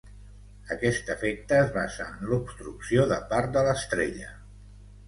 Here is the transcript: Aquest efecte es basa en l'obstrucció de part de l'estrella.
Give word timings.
Aquest 0.75 1.11
efecte 1.15 1.59
es 1.65 1.69
basa 1.75 2.09
en 2.15 2.27
l'obstrucció 2.33 3.07
de 3.13 3.21
part 3.35 3.57
de 3.61 3.69
l'estrella. 3.71 4.35